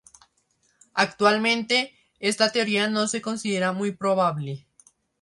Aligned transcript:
Actualmente, 0.95 1.93
esta 2.19 2.51
teoría 2.51 2.87
no 2.87 3.05
se 3.07 3.21
considera 3.21 3.71
muy 3.71 3.91
probable. 3.91 4.65